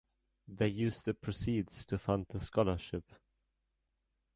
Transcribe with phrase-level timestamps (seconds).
[0.47, 3.03] They used the proceeds to fund the scholarship.